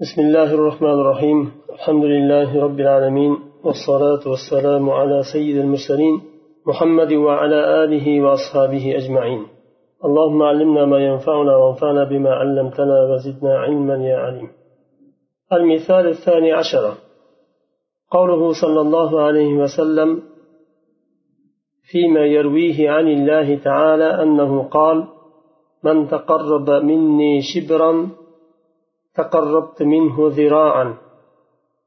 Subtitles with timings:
[0.00, 6.20] بسم الله الرحمن الرحيم الحمد لله رب العالمين والصلاة والسلام على سيد المرسلين
[6.66, 9.42] محمد وعلى آله وأصحابه أجمعين
[10.04, 14.48] اللهم علمنا ما ينفعنا وانفعنا بما علمتنا وزدنا علما يا عليم
[15.52, 16.94] المثال الثاني عشر
[18.10, 20.22] قوله صلى الله عليه وسلم
[21.90, 25.04] فيما يرويه عن الله تعالى أنه قال
[25.84, 28.08] من تقرب مني شبرا
[29.14, 30.96] تقربت منه ذراعا.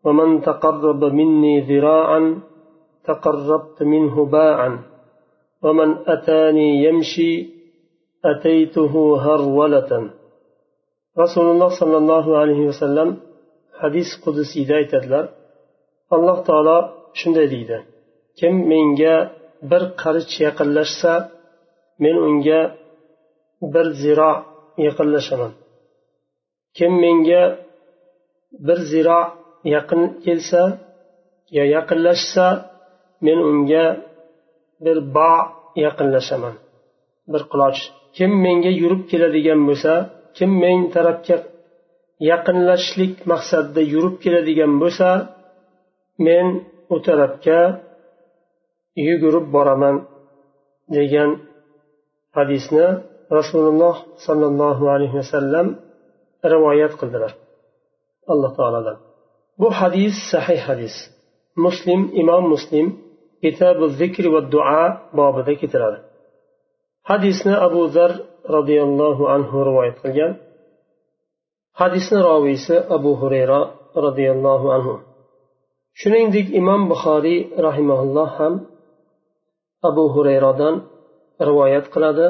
[0.05, 2.41] ومن تقرب مني ذراعا
[3.05, 4.79] تقربت منه باعا.
[5.63, 7.49] ومن أتاني يمشي
[8.25, 8.93] أتيته
[9.25, 9.91] هرولة.
[11.19, 13.10] رسول الله صلى الله عليه وسلم
[13.79, 15.25] حديث قدسي aytadilar.
[16.15, 16.77] alloh taolo
[17.19, 17.77] shunday deydi.
[18.39, 19.15] Kim menga
[19.69, 21.13] bir qarich yaqinlashsa
[22.04, 22.61] men unga
[23.74, 24.33] bir ziro
[24.88, 25.51] yaqinlashaman.
[26.78, 27.43] Kim menga
[28.66, 29.21] bir ziro
[29.75, 30.61] yaqin kelsa
[31.56, 32.45] yo yaqinlashsa
[33.25, 33.86] men unga
[34.83, 35.33] bir bo
[35.86, 36.55] yaqinlashaman.
[37.31, 37.80] Bir quloch.
[38.17, 39.94] Kim menga yurib keladigan bo'lsa
[40.38, 41.38] kim men tarafga
[42.30, 45.08] yaqinlashishlik maqsadida yurib keladigan bo'lsa
[46.25, 46.45] men
[46.94, 47.59] u tarafga
[49.08, 49.95] yugurib boraman
[50.95, 51.30] degan
[52.38, 52.88] hadisni
[53.38, 55.67] rasululloh sollallohu alayhi vasallam
[56.53, 57.31] rivoyat qildilar.
[58.31, 58.97] Alloh taolodan
[59.59, 60.95] bu hadis sahih hadis.
[61.66, 62.88] Muslim imom muslim
[63.44, 64.84] kitabu zikri va duo
[65.17, 66.00] bobida keltiradi
[67.09, 68.12] hadisni abu zar
[68.56, 70.34] roziyallohu anhu rivoyat qilgan.
[71.80, 73.59] Hadisni roviysi abu hurayra
[74.06, 74.95] roziyallohu anhu.
[76.00, 78.53] Shuningdek imom buxoriy rahimaulloh ham
[79.89, 80.75] abu hurayradan
[81.47, 82.28] rivoyat qiladi.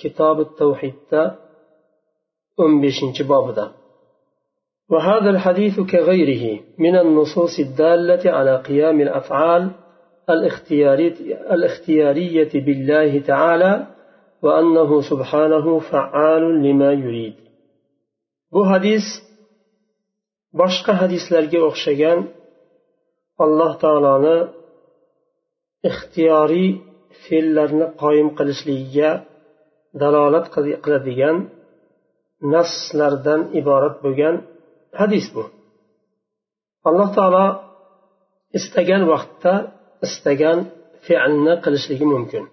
[0.00, 1.22] Kitobi tavhidda
[2.63, 3.65] o'n beshinchi bobida
[4.93, 9.71] وهذا الحديث كغيره من النصوص الدالة على قيام الأفعال
[11.53, 13.87] الاختيارية بالله تعالى
[14.43, 17.33] وأنه سبحانه فعال لما يريد
[18.53, 19.05] bu hadis
[20.59, 22.19] boshqa hadislarga o'xshagan
[23.43, 24.37] alloh taoloni
[25.89, 26.69] ixtiyoriy
[27.23, 29.11] fe'llarni qoyim qilishligiga
[30.01, 30.45] dalolat
[30.83, 31.37] qiladigan
[32.52, 34.34] naslardan iborat bo'lgan
[35.00, 35.44] hadis bu.
[36.88, 37.46] Alloh taolo
[38.58, 39.52] istagan vaqtda
[40.06, 40.58] istagan
[41.06, 42.44] fe'lni qilishligi mumkin.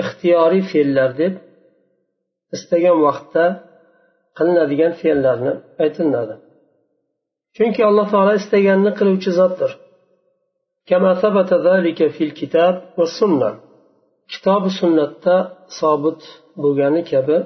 [0.00, 1.34] Ixtiyoriy fe'llar deb
[2.56, 3.44] istagan vaqtda
[4.36, 5.52] qilinadigan fe'llarni
[5.82, 6.34] aytiladi.
[7.56, 9.70] Chunki alloh taolo istaganini qiluvchi zotdir.
[10.88, 11.02] Kitob
[12.98, 13.50] va sunna
[14.78, 15.36] sunnatda
[15.78, 16.20] sobit
[16.62, 17.36] bo'lgani kabi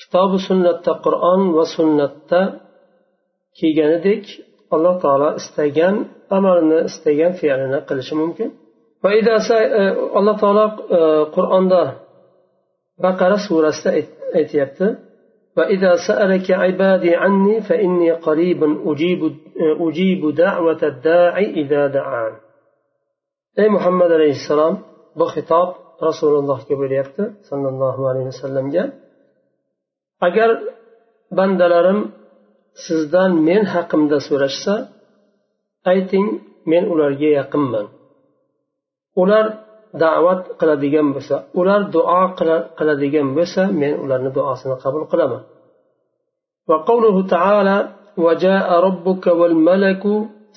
[0.00, 2.40] kitobi sunnatda qur'on va sunnatda
[3.58, 4.24] kelganidek
[4.74, 5.96] alloh taolo istagan
[6.36, 8.48] amalni istagan fe'lini qilishi mumkin
[9.02, 9.08] va
[10.18, 10.64] alloh taolo
[11.36, 11.82] qur'onda
[13.04, 13.90] baqara surasida
[14.40, 14.86] aytyapti
[15.56, 19.20] وإذا سألك عبادي عني فإني قريب أجيب
[19.80, 22.32] أجيب دعوة الداعي إذا دعان
[23.58, 24.78] أي محمد عليه السلام
[25.16, 28.88] بخطاب رسول الله كبيريبت صلى الله عليه وسلم جاء
[30.26, 30.50] agar
[31.38, 32.00] bandalarim
[32.84, 34.74] sizdan men haqimda so'rashsa
[35.92, 36.26] ayting
[36.70, 37.86] men ularga yaqinman
[39.22, 39.44] ular
[40.02, 42.22] da'vat qiladigan bo'lsa ular duo
[42.78, 45.42] qiladigan bo'lsa men ularni duosini qabul qilaman
[46.70, 47.76] وقوله تعالى
[48.24, 50.04] وجاء ربك والملك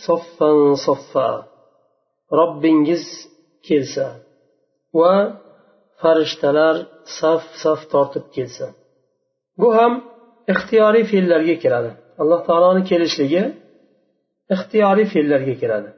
[0.07, 0.51] صفا
[0.87, 1.29] صفا
[2.39, 3.05] ربingiz
[3.67, 4.07] kelsa
[4.99, 5.15] va
[6.01, 6.75] farishtalar
[7.17, 8.67] saf saf tortib kelsa
[9.61, 9.93] bu ham
[10.53, 13.41] ixtiyoriy fe'llarga kiradi alloh taoloni kelishligi
[14.55, 15.89] ixtiyoriy fe'llarga kiradi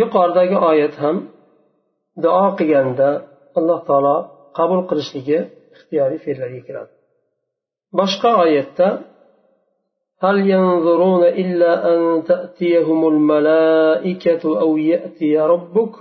[0.00, 1.16] yuqoridagi oyat ham
[2.24, 3.08] duo qilganda
[3.58, 4.16] alloh taolo
[4.58, 5.38] qabul qilishligi
[5.74, 6.92] ixtiyoriy fe'llarga kiradi
[7.98, 8.88] boshqa oyatda
[10.24, 15.94] هل ينظرون إلا أن تأتيهم الملائكة أو يأتي ربك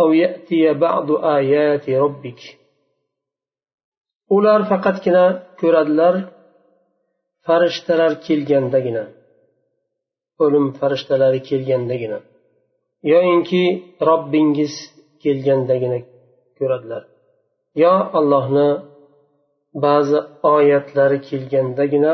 [0.00, 2.40] أو يأتي بعض آيات ربك
[4.35, 5.25] ular faqatgina
[5.59, 6.15] ko'radilar
[7.45, 9.03] farishtalar kelgandagina.
[10.43, 12.19] O'lim farishtalari kelgandagina.
[13.11, 13.63] Yoyinki
[14.09, 14.73] robbingiz
[15.23, 15.99] kelgandagina
[16.57, 17.03] ko'radilar.
[17.83, 18.69] Yo allohni
[19.85, 20.19] ba'zi
[20.55, 22.13] oyatlari kelgandagina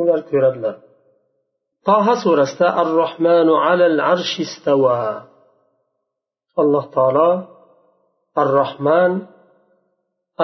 [0.00, 0.76] ular ko'radilar.
[1.86, 4.96] Toha surasida ar rohmanu alal arshi istava
[6.60, 7.30] alloh taolo
[8.40, 9.12] ar rohman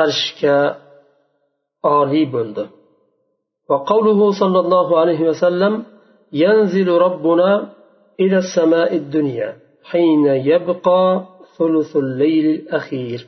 [0.02, 0.58] arshga
[1.98, 2.64] oliy bo'ldi
[3.70, 5.74] وقوله صلى الله عليه وسلم
[6.32, 7.50] ينزل ربنا
[8.22, 9.56] إلى السماء الدنيا
[9.90, 11.04] حين يبقى
[11.56, 13.20] ثلث الليل الأخير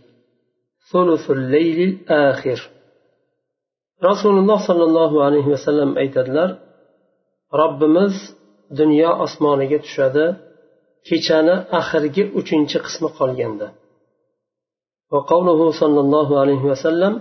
[0.93, 2.58] ثلث الليل الآخر
[4.11, 6.50] رسول الله صلى الله عليه وسلم aytadilar
[7.61, 8.14] robbimiz
[8.79, 10.26] dunyo osmoniga tushadi
[11.08, 13.69] kechani oxirgi uchinchi qismi qolganda.
[15.12, 17.12] وقوله صلى الله عليه وسلم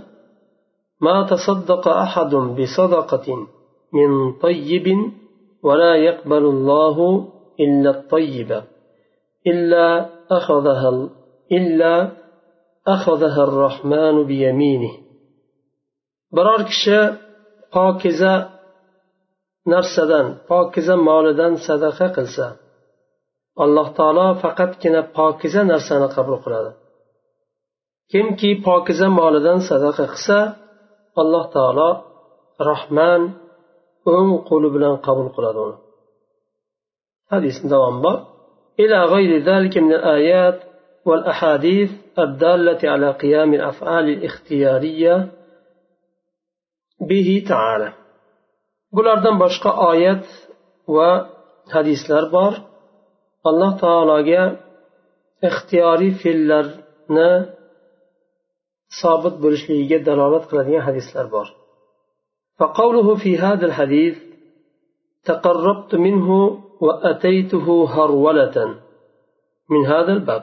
[1.01, 3.47] ما تصدق أحد بصدقة
[3.93, 4.87] من طيب
[5.63, 7.27] ولا يقبل الله
[7.59, 8.61] إلا الطيب
[9.47, 11.09] إلا أخذها
[11.51, 12.11] إلا
[12.87, 15.05] أخذها الرحمن بيمينه
[16.35, 16.97] biror kishi
[17.73, 18.33] pokiza
[19.71, 22.47] narsadan pokiza molidan sadaqa qilsa
[23.63, 26.71] alloh taolo faqatgina pokiza narsani qabul qiladi
[28.11, 30.37] kimki pokiza molidan sadaqa qilsa
[31.23, 31.89] الله تعالى
[32.71, 33.21] رحمن
[34.05, 35.77] o'ng qo'li bilan qabul qiladi uni
[37.31, 38.17] hadisni davomi bor
[38.79, 40.59] إلى غير ذلك من الآيات
[41.05, 45.31] والأحاديث الدالة على قيام الأفعال الاختيارية
[47.09, 47.93] به تعالى.
[48.95, 50.25] قل أردن باشقى آيات
[50.87, 52.53] وحديث لربار
[53.47, 54.57] الله تعالى
[55.43, 57.54] اختياري في اللرنة
[59.00, 61.48] sobit bo'lishligiga dalolat qiladigan hadislar bor
[62.60, 64.16] فقوله في هذا الحديث
[65.30, 66.28] تقربت منه
[66.86, 68.56] وأتيته هرولة
[69.72, 70.42] من هذا الباب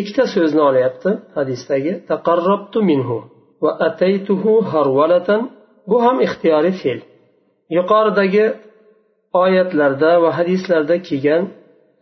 [0.00, 3.16] ikkita so'zni olyapti hadisdagi taqarrabtu minhu
[3.64, 5.40] va ataytuhu harvalatan
[5.90, 7.00] bu ham ixtiyoriy fe'l
[7.76, 8.44] yuqoridagi
[9.44, 11.42] oyatlarda va hadislarda kelgan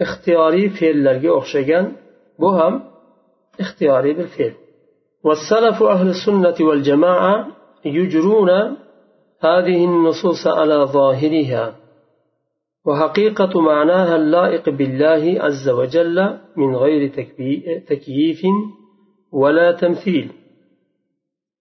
[0.05, 1.85] ixtiyoriy fe'llarga o'xshagan
[2.43, 2.75] bu ham
[3.63, 4.53] ixtiyoriy bir fe'l
[5.24, 7.48] والسلف أهل السنة والجماعة
[7.86, 8.50] يجرون
[9.42, 11.76] هذه النصوص على ظاهرها
[12.86, 17.10] وحقيقة معناها اللائق بالله عز وجل من غير
[17.88, 18.42] تكييف
[19.32, 20.32] ولا تمثيل.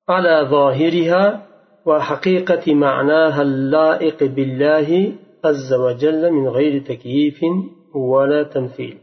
[0.09, 1.47] على ظاهرها
[1.87, 5.13] وحقيقة معناها اللائق بالله
[5.45, 7.41] عز وجل من غير تكييف
[7.95, 8.99] ولا تمثيل.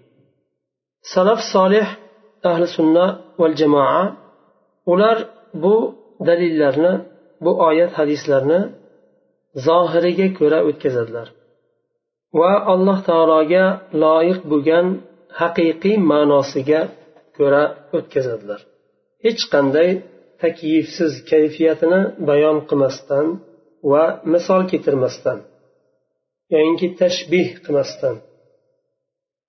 [1.15, 1.99] سلف صالح
[2.45, 4.24] أهل السنة والجماعة
[4.92, 5.18] ular
[5.62, 5.76] bu
[6.28, 6.92] dalillarni
[7.44, 8.60] bu oyat hadislarni
[9.66, 11.28] zohiriga ko'ra o'tkazadilar
[12.40, 13.64] va alloh taologa
[14.02, 14.86] loyiq bo'lgan
[15.40, 16.82] haqiqiy ma'nosiga
[17.38, 17.64] ko'ra
[17.96, 18.60] o'tkazadilar
[19.24, 19.90] hech qanday
[20.42, 23.26] takyifsiz kayfiyatini bayon qilmasdan
[23.90, 25.38] va misol keltirmasdan
[26.54, 28.16] yoyinki tashbih qilmasdan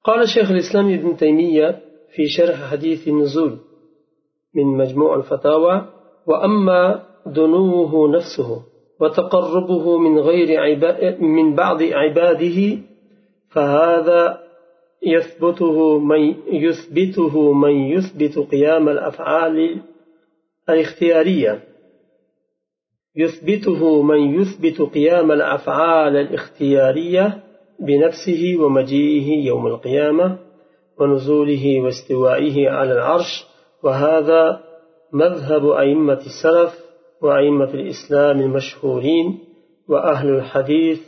[0.07, 1.67] قال شيخ الإسلام ابن تيمية
[2.13, 3.53] في شرح حديث النزول
[4.56, 5.86] من مجموع الفتاوى
[6.26, 8.62] وأما دنوه نفسه
[9.00, 10.76] وتقربه من غير
[11.20, 12.78] من بعض عباده
[13.50, 14.40] فهذا
[15.02, 19.80] يثبته من يثبته من يثبت قيام الأفعال
[20.68, 21.64] الاختيارية.
[23.16, 27.42] يثبته من يثبت قيام الأفعال الاختيارية
[27.80, 30.38] بنفسه ومجيئه يوم القيامة
[31.00, 33.46] ونزوله واستوائه على العرش
[33.86, 34.60] وهذا
[35.12, 36.72] مذهب أئمة السلف
[37.22, 39.38] وأئمة الإسلام المشهورين
[39.88, 41.00] وأهل الحديث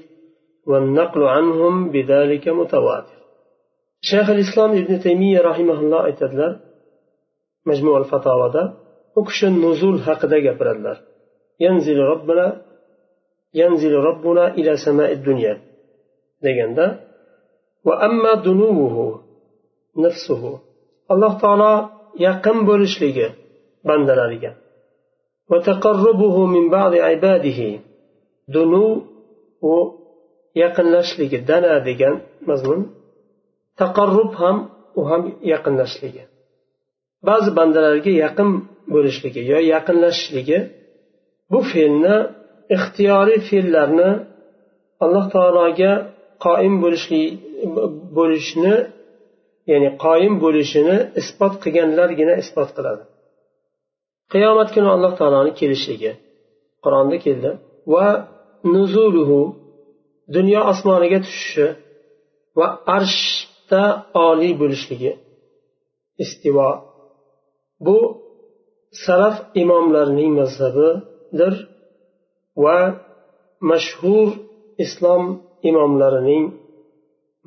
[0.67, 3.19] والنقل عنهم بذلك متواتر.
[4.01, 6.61] شيخ الإسلام ابن تيمية رحمه الله اتدلر
[7.67, 8.75] مجموع الفتاوى ده
[9.17, 10.99] وكش النزول حقدا جبردلر
[11.61, 12.63] ينزل ربنا
[13.55, 15.61] ينزل ربنا إلى سماء الدنيا
[16.43, 16.97] دجن
[17.85, 19.21] وأما دنوه
[19.97, 20.59] نفسه
[21.11, 23.27] الله تعالى yaqin bo'lishligi
[23.89, 24.53] bandalariga.
[28.55, 28.85] Dunu
[29.73, 29.75] u
[30.63, 32.15] yaqinlashligi dana degan
[32.49, 32.81] mazmun.
[33.81, 34.57] Taqarrub ham
[34.99, 35.23] u ham
[35.53, 36.23] yaqinlashligi.
[37.29, 38.51] Ba'zi bandalarga yaqin
[38.95, 40.59] bo'lishligi yo yaqinlashishligi
[41.51, 42.17] bu fe'lni
[42.77, 44.11] ixtiyoriy fe'llarni
[45.05, 45.93] alloh taologa
[46.45, 46.75] qoim
[48.17, 48.75] bo'lishni
[49.71, 53.05] ya'ni qoyim bo'lishini isbot qilganlargina isbot qiladi.
[54.33, 56.13] Qiyomat kuni alloh taoloni kelishligi
[56.85, 57.51] qur'onda keldi.
[57.93, 58.09] Va
[58.75, 59.41] nuzuluhu
[60.37, 61.67] dunyo osmoniga tushishi
[62.59, 63.85] va arshda
[64.29, 65.13] oliy bo'lishligi
[66.25, 66.71] istivo.
[67.87, 67.99] Bu
[69.05, 71.55] salaf imomlarining mazhabidir
[72.65, 72.79] va
[73.71, 74.29] mashhur
[74.85, 75.25] islom
[75.71, 76.45] imomlarining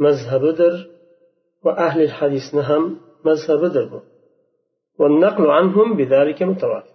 [0.06, 0.76] mazhabidir.
[1.66, 2.84] Va ahli hadisni ham
[3.28, 4.00] mazhabidir bu
[5.00, 6.94] والنقل عنهم بذلك متواتر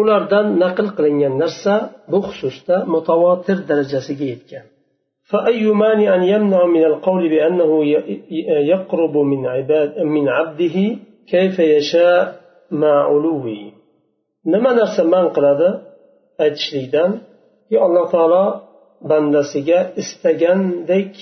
[0.00, 1.74] ulardan naql qilingan narsa
[2.10, 4.66] bu xususda mutavotir darajasiga yetgan
[5.30, 7.70] فأي مانع يمنع من القول بأنه
[8.72, 10.76] يقرب من عباد من عبده
[11.32, 12.22] كيف يشاء
[12.70, 13.46] مع علوه
[14.52, 15.68] nima narsa man qiladi
[16.44, 17.10] aytishlikdan
[17.68, 18.44] ki alloh taolo
[19.10, 21.12] bandasiga istagandek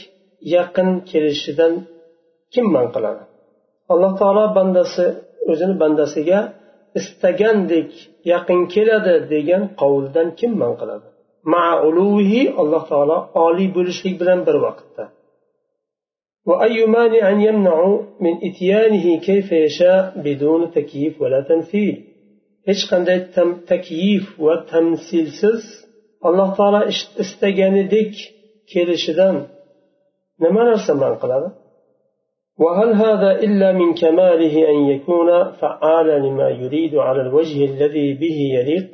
[0.55, 1.73] yaqin kelishidan
[2.54, 3.24] kim man qiladi
[3.94, 5.06] alloh taolo bandasi
[5.52, 6.40] o'zini bandasiga
[7.00, 7.92] istagandek
[8.32, 11.08] yaqin keladi degan qovuldan kim man qiladi
[11.88, 15.06] uluvihi alloh taolo oliy bo'lishlik bilan bir vaqtda
[16.50, 17.80] وأي مانع يمنع
[18.26, 21.96] من إتيانه كيف يشاء بدون تكييف ولا تمثيل
[22.68, 23.20] hech qanday
[23.72, 25.64] takyif va tamsilsiz
[26.28, 26.82] alloh taolo
[27.24, 28.14] istaganidek
[28.72, 29.36] kelishidan
[30.44, 31.48] nima narsa man qiladi
[32.64, 38.90] وهل هذا إلا من كماله أن يكون فعالا لما يريد على الوجه الذي به يليق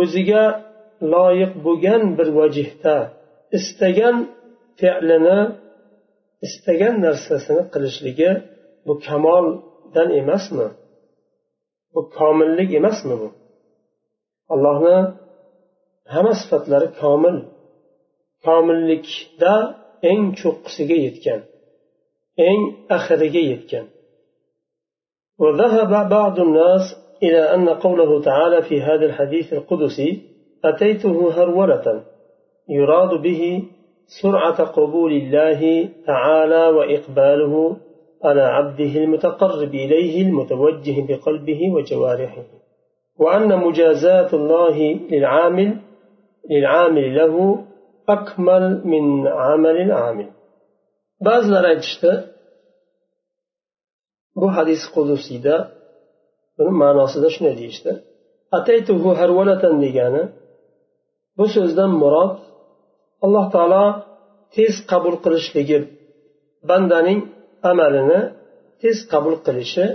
[0.00, 0.44] o'ziga
[1.14, 2.96] loyiq bo'lgan bir vajhda
[3.58, 4.16] istagan
[4.80, 5.38] fe'lini
[6.46, 8.30] istagan narsasini qilishligi
[8.86, 10.68] bu kamoldan emasmi
[11.94, 13.28] bu komillik emasmi bu
[14.54, 14.98] allohni
[16.14, 17.36] hamma sifatlari komil
[18.46, 19.54] komillikda
[20.10, 21.40] eng cho'qqisiga yetgan
[22.37, 23.87] Eng axiriga yetgan.
[25.39, 26.81] وذهب بعض الناس
[27.23, 30.21] إلى أن قوله تعالى في هذا الحديث القدسي
[30.65, 32.03] أتيته هرولة
[32.69, 33.63] يراد به
[34.21, 37.77] سرعة قبول الله تعالى وإقباله
[38.23, 42.43] على عبده المتقرب إليه المتوجه بقلبه وجوارحه
[43.19, 45.77] وأن مجازاة الله للعامل
[46.49, 47.65] للعامل له
[48.09, 50.29] أكمل من عمل العامل
[51.27, 52.11] ba'zilar aytishdi
[54.39, 55.55] bu hadis qudusiyda
[56.57, 57.91] buni ma'nosida shunday deyishdi.
[58.57, 60.23] Ataytuhu harvalatan degani
[61.37, 62.33] bu so'zdan murod
[63.25, 63.85] alloh taolo
[64.55, 65.77] tez qabul qilishligi
[66.69, 67.19] bandaning
[67.71, 68.21] amalini
[68.81, 69.85] tez qabul qilishi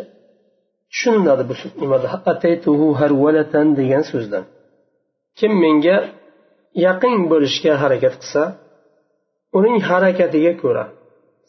[0.90, 2.08] tushuniladi bu nimada?
[2.32, 4.44] Ataytuhu harvalatan degan so'zdan.
[5.38, 5.96] Kim menga
[6.86, 8.42] yaqin bo'lishga harakat qilsa
[9.58, 10.84] uning harakatiga ko'ra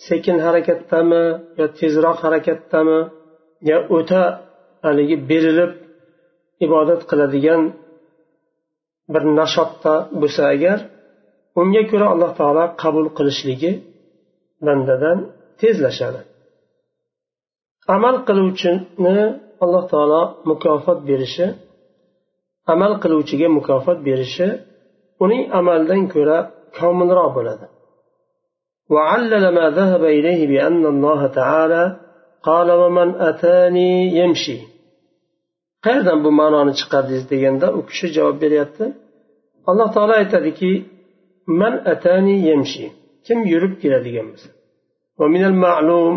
[0.08, 1.24] sekin harakatdami
[1.60, 3.00] yo tezroq harakatdami
[3.70, 4.22] yo o'ta
[4.86, 5.72] haligi berilib
[6.66, 7.62] ibodat qiladigan
[9.14, 10.78] bir nashotda bo'lsa agar
[11.62, 13.72] unga ko'ra alloh taolo qabul qilishligi
[14.66, 15.18] bandadan
[15.62, 16.22] tezlashadi.
[17.96, 19.26] Amal qiluvchini
[19.64, 21.48] alloh taolo mukofot berishi
[22.74, 24.48] amal qiluvchiga mukofot berishi
[25.24, 26.38] uning amalidan ko'ra
[26.78, 27.66] komilroq bo'ladi.
[28.94, 31.84] وعلل ما ذهب إليه بأن الله تعالى
[32.44, 34.60] قال ومن أتاني يمشي
[35.86, 38.86] qayerdan bu ma'noni chiqardingiz deganda u kishi javob beryapti
[39.70, 40.72] alloh taolo aytadiki
[41.62, 42.86] man atani yemshi
[43.26, 44.50] kim yurib keladigan bo'lsa
[45.22, 46.16] ومن المعلوم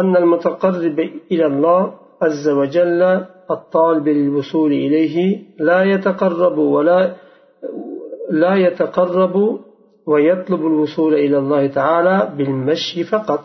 [0.00, 0.98] أن المتقرب
[1.32, 1.80] إلى الله
[2.22, 3.02] عز وجل
[3.50, 5.16] الطالب للوصول إليه
[5.68, 7.00] لا يتقرب ولا
[8.42, 9.34] لا يتقرب
[10.10, 13.42] ويطلب الوصول إلى الله تعالى بالمشي فقط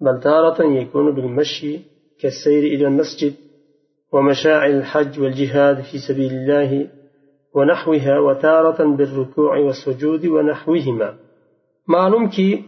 [0.00, 1.72] بل تارة يكون بالمشي
[2.20, 3.34] كالسير إلى المسجد
[4.12, 6.70] ومشاعر الحج والجهاد في سبيل الله
[7.54, 11.08] ونحوها وتارة بالركوع والسجود ونحوهما.
[11.88, 12.64] معلوم كي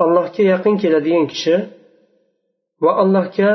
[0.00, 1.56] الله كي يقين كي لديين كشي
[2.82, 3.48] والله كي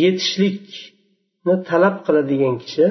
[0.00, 2.86] yetishlikni talab qiladigan kishi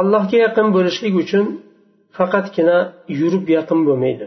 [0.00, 1.46] allohga yaqin bo'lishlik uchun
[2.16, 2.78] faqatgina
[3.20, 4.26] yurib yaqin bo'lmaydi.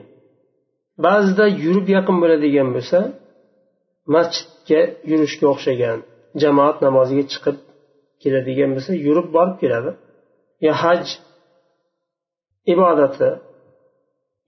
[1.06, 3.00] Ba'zida yurib yaqin bo'ladigan bo'lsa
[4.16, 5.98] masjidga yurishga o'xshagan
[6.42, 7.58] jamoat namoziga chiqib
[8.22, 9.92] keladigan bo'lsa yurib borib keladi.
[10.66, 11.04] Yo haj
[12.74, 13.30] ibodati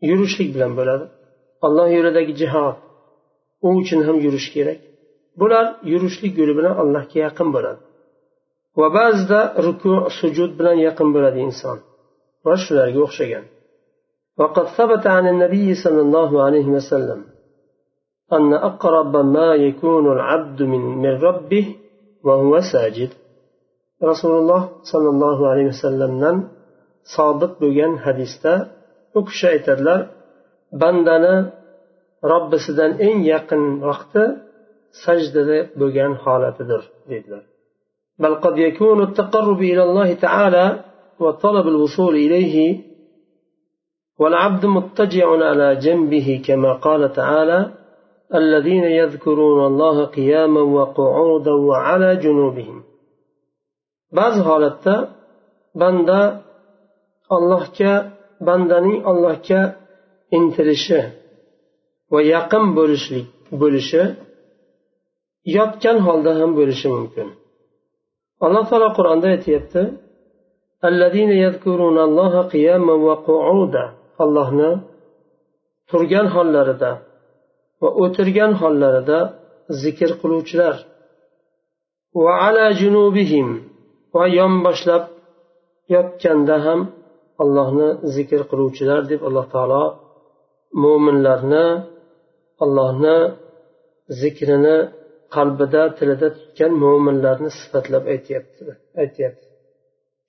[0.10, 1.06] yurishlik bilan bo'ladi.
[1.66, 2.76] Alloh yo'lidagi jihod
[3.66, 4.80] u uchun ham yurish kerak.
[5.40, 7.82] Bular yurishlik yo'li bilan allohga yaqin bo'ladi.
[8.80, 11.78] Va ba'zida ruku sujud bilan yaqin bo'ladi inson.
[12.46, 13.46] va shularga o'xshagan.
[14.38, 17.24] وقد ثبت عن النبي صلى الله عليه وسلم
[18.34, 21.76] أن أقرب ما يكون العبد من من ربه
[22.24, 23.10] وهو ساجد
[24.04, 26.48] رسول الله صلى الله عليه وسلم
[27.18, 28.68] صادق بغن حديثة
[29.16, 30.08] أكشى إتدلر
[30.74, 31.54] بندنا
[32.24, 34.14] رب سدن إن يقن وقت
[35.06, 35.36] سجد
[35.78, 36.84] بغن حالة در
[38.20, 40.84] بل قد يكون التقرب إلى الله تعالى
[41.20, 42.84] وطلب الوصول إليه
[44.20, 47.72] والعبد متجع على جنبه كما قال تعالى
[48.36, 52.84] الذين يذكرون الله قياما وقعودا وعلى جنوبهم.
[54.12, 55.08] بعض حالته
[55.76, 56.10] بند
[57.32, 57.82] الله ك
[58.42, 59.50] بندني الله ك
[60.38, 61.02] intilishi
[62.12, 63.28] va yaqin bo'lishlik
[63.62, 64.04] bo'lishi
[65.58, 66.52] yotgan holda ham
[66.98, 67.28] ممكن
[68.46, 69.82] الله alloh قرآن qur'onda aytyapti
[74.24, 74.72] allohni
[75.90, 76.92] turgan hollarida
[77.82, 79.20] va o'tirgan hollarida
[79.84, 80.76] zikr qiluvchilar.
[82.24, 83.48] va ala junubihim
[84.16, 85.04] va yonboshlab
[85.94, 86.80] yotganda ham
[87.44, 89.84] allohni zikr qiluvchilar deb alloh taolo
[90.84, 91.66] mo'minlarni
[92.64, 93.18] allohni
[94.22, 94.78] zikrini
[95.36, 98.64] qalbida tilida tutgan mo'minlarni sifatlab aytyapti
[99.04, 99.45] aytyapti.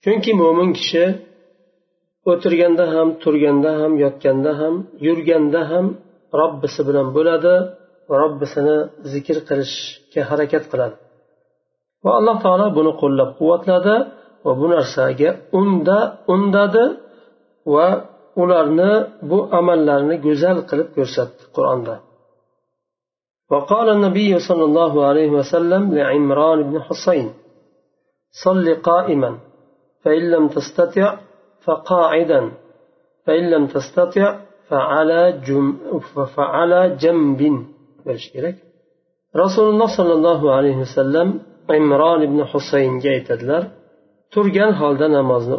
[0.04, 1.04] chunki mo'min kishi
[2.32, 4.76] o'tirganda ham turganda ham yotganda ham
[5.06, 5.86] yurganda ham
[6.42, 7.54] robbisi bilan bo'ladi
[8.10, 8.78] va robbisini
[9.14, 10.96] zikr qilishga harakat qiladi
[12.04, 13.96] va alloh taolo buni qo'llab quvvatladi
[14.46, 15.98] va bu narsaga unda
[16.34, 16.86] undadi
[17.74, 17.88] va
[18.42, 18.94] ularni
[19.30, 21.96] bu amallarni go'zal qilib ko'rsatdi qur'onda
[23.52, 27.28] وقال النبي صلى الله عليه وسلم لعمران بن حسين
[28.44, 29.32] صل قائما
[30.06, 31.08] فإن لم تستطع
[31.66, 32.52] فقاعدا
[33.26, 34.40] فإن لم تستطع
[34.70, 35.66] فعلى جم
[36.36, 37.42] فعلى جنب
[39.44, 41.28] رسول الله صلى الله عليه وسلم
[41.80, 43.64] imron ibn husaynga aytadilar
[44.34, 45.58] turgan holda namozni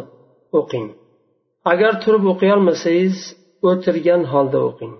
[0.59, 0.87] o'qing
[1.71, 3.17] agar turib o'qiyolmasangiz
[3.69, 4.93] o'tirgan holda o'qing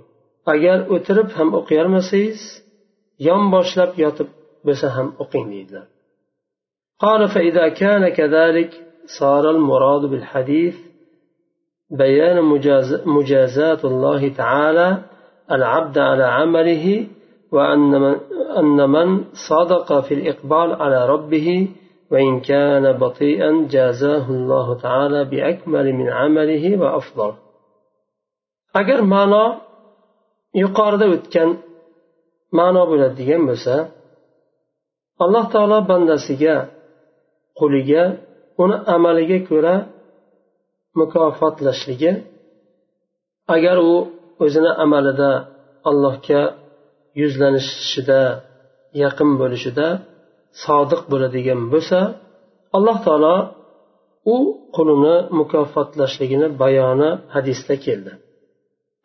[0.54, 2.42] agar o'tirib ham o'qiyolmasangiz
[3.28, 4.30] yonboshlab yotib
[4.68, 5.88] bo'lsa ham o'qing deydilar
[7.04, 8.72] قال فإذا كان كذلك
[9.19, 10.77] صار المراد بالحديث
[11.91, 12.37] بيان
[13.07, 14.99] مجازات الله تعالى
[15.53, 17.07] العبد على عمله
[17.53, 18.17] وأن من,
[18.57, 21.69] أن من صدق في الإقبال على ربه
[22.11, 27.33] وإن كان بطيئا جازاه الله تعالى بأكمل من عمله وأفضل.
[28.81, 29.45] agar ma'no
[30.63, 31.51] yuqorida o'tgan
[32.59, 33.75] ma'no bo'ladigan bo'lsa
[35.25, 36.57] alloh taolo bandasiga
[37.59, 38.05] quliga
[38.63, 39.75] uni amaliga ko'ra
[41.01, 42.11] mukofotlashligi
[43.55, 43.95] agar u
[44.45, 45.31] o'zini amalida
[45.91, 46.43] allohga
[47.21, 48.21] yuzlanishida
[49.03, 49.87] yaqin bo'lishida
[50.65, 51.99] sodiq bo'ladigan bo'lsa
[52.77, 53.37] alloh taolo
[54.35, 54.37] u
[54.77, 58.13] qulini mukofotlashligini bayoni hadisda keldi.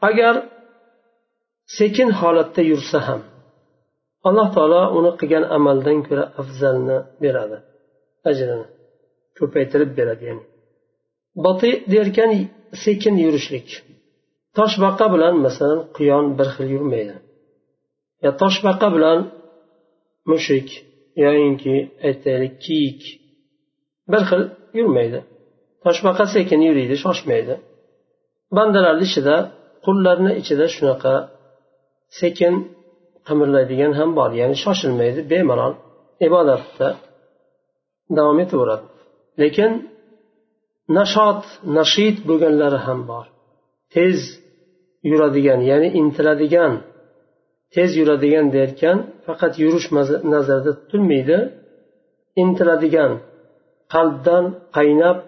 [0.10, 0.36] Agar
[1.78, 3.22] sekin holatda yursa ham
[4.28, 7.58] alloh taolo uni qilgan amaldan ko'ra afzalni beradi.
[8.30, 8.66] Ajrini.
[9.38, 10.44] Ko'paytirib beradi ya'ni.
[11.46, 12.32] Boti derkan
[12.84, 13.68] sekin yurishlik.
[14.58, 17.16] Toshbaqa bilan masalan quyon bir xil yurmaydi.
[18.24, 19.20] Yo toshbaqa bilan
[20.32, 20.68] mushuk
[21.24, 21.76] yoyinki
[22.08, 23.02] aytaylik kiyik
[24.12, 24.44] bir xil
[24.78, 25.20] yurmaydi.
[25.86, 27.56] Toshbaqa sekin yuriydi shoshmaydi.
[28.58, 29.36] Bandalarni ichida
[29.86, 31.14] qullarni ichida shunaqa
[32.20, 32.54] sekin
[33.28, 35.74] qimirlaydigan ham bor ya'ni shoshilmaydi bemalol
[36.28, 36.88] ibodatda
[38.18, 38.86] davom etaveradi.
[39.43, 39.73] lekin
[40.99, 41.43] nashot
[41.79, 43.27] nashid bo'lganlari ham bor
[43.95, 44.19] tez
[45.11, 46.73] yuradigan ya'ni intiladigan
[47.75, 49.89] tez yuradigan derkan faqat yurish
[50.35, 51.39] nazarda tutilmaydi
[52.43, 53.13] intiladigan
[53.95, 54.45] qalbdan
[54.77, 55.19] qaynab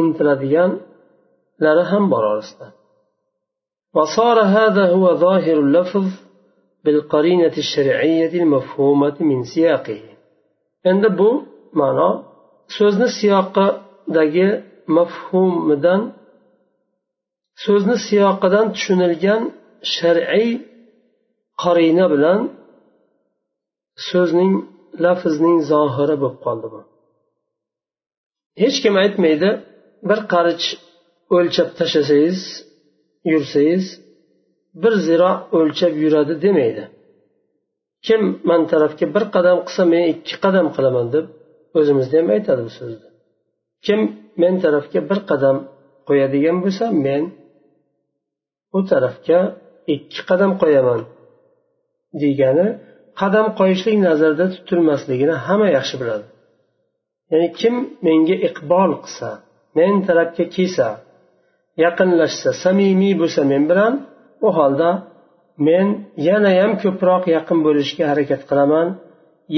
[0.00, 2.68] intiladiganlari ham bor orasida
[3.96, 6.06] وصار هذا هو ظاهر اللفظ
[6.84, 10.02] بالقرينة الشرعية المفهومة من سياقه
[10.86, 12.10] عند بو معنى
[12.75, 14.47] so'zni siyoqidagi
[14.97, 16.01] mafhumidan
[17.63, 19.41] so'zni siyoqidan tushunilgan
[19.95, 20.49] shar'iy
[21.63, 22.39] qorina bilan
[24.09, 24.53] so'zning
[25.03, 26.79] lafzning zohiri bo'lib qoldi bu
[28.61, 29.49] hech kim aytmaydi
[30.09, 30.65] bir qarich
[31.37, 32.39] o'lchab tashlasangiz
[33.31, 33.85] yursangiz
[34.81, 36.83] bir ziro o'lchab yuradi demaydi.
[38.07, 41.25] Kim man tarafga bir qadam qilsa men ikki qadam qilaman deb
[41.77, 43.07] o'zimizda ham aytadi bu so'zni.
[43.85, 43.99] Kim
[44.41, 45.57] men tarafga bir qadam
[46.07, 47.23] qo'yadigan bo'lsa men
[48.77, 49.39] u tarafga
[49.95, 51.01] ikki qadam qo'yaman
[52.21, 52.67] degani
[53.21, 56.25] qadam qo'yishlik nazarda tutilmasligini hamma yaxshi biladi.
[57.31, 59.29] Ya'ni kim menga iqbol qilsa
[59.77, 60.87] men tarafga kelsa
[61.85, 63.93] yaqinlashsa samimiy bo'lsa men bilan
[64.45, 64.89] u holda
[65.67, 65.87] men
[66.27, 68.87] yana ham ko'proq yaqin bo'lishga harakat qilaman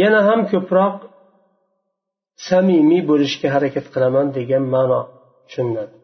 [0.01, 0.95] yana ham ko'proq
[2.49, 5.01] samimiy bo'lishga harakat qilaman degan ma'no
[5.47, 5.95] tushuniladi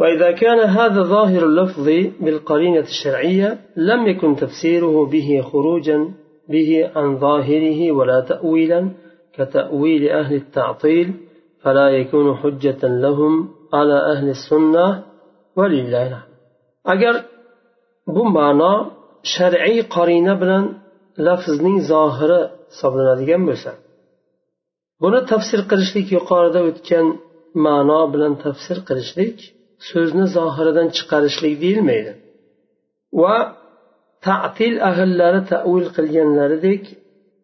[0.00, 1.86] وإذا كان هذا ظاهر اللفظ
[2.20, 5.98] بالقرينة الشرعية لم يكن تفسيره به خروجا
[6.48, 8.90] به عن ظاهره ولا تأويلا
[9.36, 11.14] كتأويل أهل التعطيل
[11.62, 14.86] فلا يكون حجة لهم على أهل السنة
[15.56, 16.22] ولله
[16.84, 17.14] agar
[18.14, 18.74] bu ma'no
[19.34, 20.64] shar'iy qarina bilan
[21.26, 22.40] lafzning zohiri
[22.72, 23.70] hisoblanadigan bo'lsa
[25.02, 27.06] buni tafsir qilishlik yuqorida o'tgan
[27.66, 29.36] ma'no bilan tafsir qilishlik
[29.90, 32.12] so'zni zohiridan chiqarishlik deyilmaydi.
[33.22, 33.36] Va
[34.26, 36.82] ta'til ahllari tavil qilganlaridek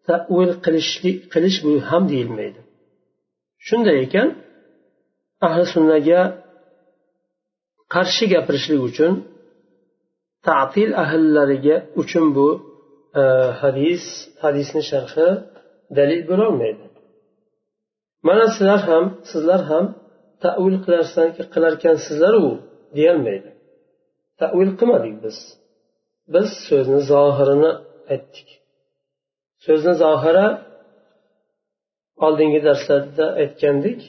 [0.09, 2.61] tavil qilishlik qilish bu ham deyilmaydi.
[3.67, 4.27] Shunday ekan
[5.47, 6.21] ahli sunnaga
[7.93, 9.13] qarshi gapirishlik uchun
[10.47, 12.49] ta'til ahllariga uchun bu
[13.21, 13.23] e,
[13.61, 14.03] hadis
[14.43, 15.29] hadisni sharhi
[15.97, 16.84] dalil bo'lolmaydi.
[18.27, 19.85] Mana sizlar ham sizlar ham
[20.43, 20.77] tavil
[21.53, 22.47] qilarkansizlaru
[22.97, 23.49] deyolmaydi.
[24.41, 25.37] Tavil qilmadik biz.
[26.33, 27.71] Biz so'zni zohirini
[28.13, 28.49] aytdik.
[29.65, 30.47] So'zni zohiri
[32.25, 33.99] oldingi darslarda aytgandik.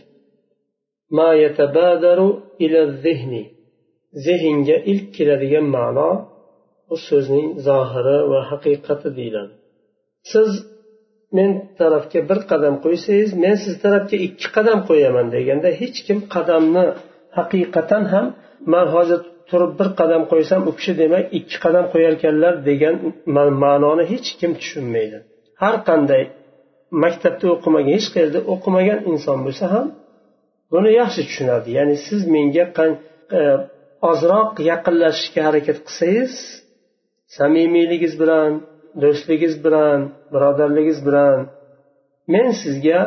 [4.26, 6.11] Zehnga ilk keladigan ma'no
[6.88, 9.55] bu so'zning zohiri va haqiqati deyiladi.
[10.33, 10.50] Siz
[11.37, 16.85] men tarafga bir qadam qo'ysangiz men siz tarafga ikki qadam qo'yaman deganda hech kim qadamni
[17.38, 18.27] haqiqatan ham
[18.72, 19.20] man hozir
[19.51, 22.94] turib bir qadam qo'ysam u kishi demak ikki qadam qo'yarkanlar degan
[23.62, 25.18] ma'noni hech kim tushunmaydi.
[25.62, 26.22] Har qanday
[27.05, 29.87] maktabda o'qimagan hech qayerda o'qimagan inson bo'lsa ham
[30.72, 31.68] buni yaxshi tushunadi.
[31.79, 32.64] Ya'ni siz menga
[33.38, 33.40] e,
[34.11, 36.33] ozroq yaqinlashishga harakat qilsangiz
[37.37, 38.51] samimiyligingiz bilan
[39.02, 40.00] do'stligingiz bilan
[40.34, 41.38] birodarligingiz bilan
[42.34, 43.00] men sizga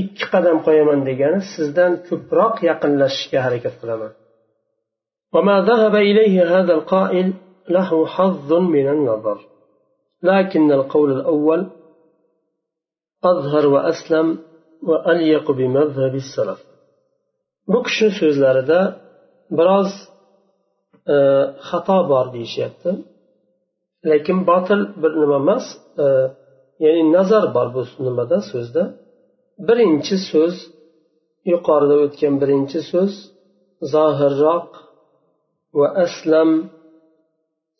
[0.00, 4.12] ikki qadam qo'yaman degani sizdan ko'proq yaqinlashishga harakat qilaman
[5.34, 7.28] وما ذهب إليه هذا القائل
[7.76, 9.38] له حظ من النظر
[10.30, 11.60] لكن القول الأول
[13.24, 14.26] أظهر وأسلم
[14.88, 16.60] وأليق بمذهب السلف
[17.72, 18.80] bu kishi so'zlarida
[19.58, 19.90] biroz
[21.14, 21.16] e,
[21.68, 22.90] xato bor deyishyapti
[24.10, 25.64] lekin botil bir nima emas
[26.04, 26.06] e,
[26.84, 28.82] ya'ni nazar bor bu nimada so'zda
[29.68, 30.54] birinchi so'z
[31.52, 33.12] yuqorida o'tgan birinchi so'z
[33.92, 34.70] zohirroq
[35.78, 36.50] va aslam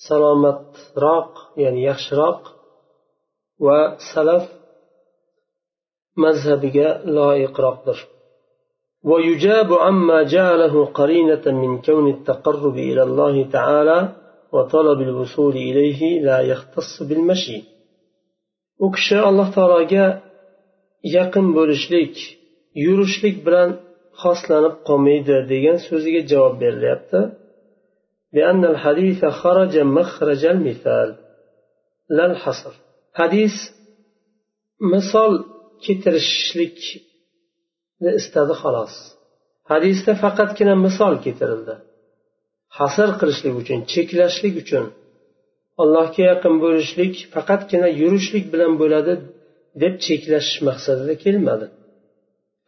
[0.07, 2.43] salomatroq ya'ni yaxshiroq
[3.67, 3.79] va
[4.13, 4.45] salaf
[6.25, 7.99] mazhabiga loyiqroqdir
[9.11, 13.99] ويجاب عما جعله قرينة من كون التقرب إلى الله تعالى
[14.55, 17.59] وطلب الوصول إليه لا يختص بالمشي
[18.85, 20.07] u kishi alloh taologa
[21.17, 22.15] yaqin bo'lishlik
[22.85, 23.71] yurishlik bilan
[24.23, 27.21] xoslanib qolmaydi degan so'ziga javob berilyapti
[28.35, 31.09] بأن الحديث خرج مخرج المثال
[32.17, 32.75] لا الحصر
[33.21, 33.55] hadis
[34.93, 35.33] misol
[35.85, 38.95] keltirishlikni istadi xolos
[39.73, 41.75] hadisda faqatgina misol keltirildi
[42.78, 44.86] Hasr qilishlik uchun cheklashlik uchun
[45.82, 49.14] allohga yaqin bo'lishlik faqatgina yurishlik bilan bo'ladi
[49.82, 51.68] deb cheklash maqsadida kelmadi.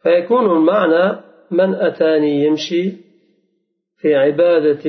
[0.04, 2.92] فيكون المعنى من أتاني يمشي
[3.98, 4.84] في عبادة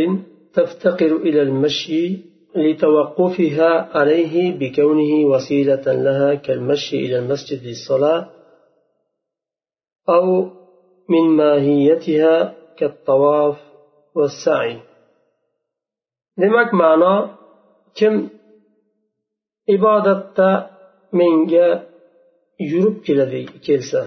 [0.54, 2.18] تفتقر إلى المشي
[2.56, 8.30] لتوقفها عليه بكونه وسيلة لها كالمشي إلى المسجد للصلاة
[10.10, 10.50] أو
[11.10, 13.58] من ماهيتها كالطواف
[14.16, 14.80] والسعي
[16.42, 17.16] demak ma'no
[17.98, 18.14] kim
[19.76, 20.50] ibodatda
[21.20, 21.68] menga
[22.72, 24.02] yurib keladi kelsa.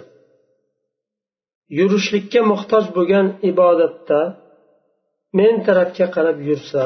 [1.78, 4.20] Yurishlikka muhtoj bo'lgan ibodatda
[5.38, 6.82] men tarafga qarab yursa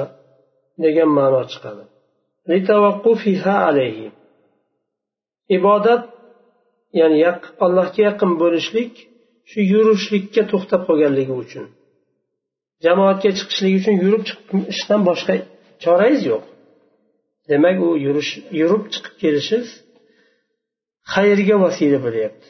[0.85, 1.85] degan ma'no chiqadi.
[5.59, 6.03] Ibodat
[7.01, 7.19] ya'ni
[7.67, 8.93] allohga yaqin bo'lishlik
[9.51, 11.65] shu yurishlikka to'xtab qolganligi uchun.
[12.85, 15.35] Jamoatga chiqishlik uchun yurib chiqishdan boshqa
[15.85, 16.42] chorangiz yo'q.
[17.51, 19.71] Demak u yurish yurib chiqib kelishingiz
[21.14, 22.49] xayrga vasila bo'lyapti.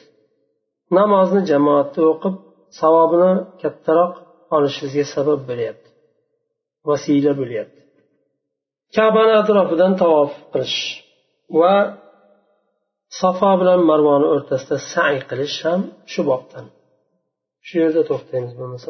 [0.97, 2.35] Namozni jamoatda o'qib
[2.79, 4.13] savobini kattaroq
[4.55, 5.89] olishingizga sabab bo'lyapti.
[6.89, 7.79] Vasila bo'lyapti.
[8.95, 10.79] Kabani atrofidan tavof qilish
[11.59, 11.73] va
[13.19, 16.65] safo bilan marvoni o'rtasida say qilish ham shu bobdan.
[17.67, 18.89] Shu yerda to'xtaymiz bo'lmasa.